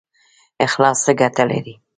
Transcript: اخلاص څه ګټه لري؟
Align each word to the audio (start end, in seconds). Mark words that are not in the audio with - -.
اخلاص 0.65 0.97
څه 1.05 1.11
ګټه 1.19 1.43
لري؟ 1.51 1.73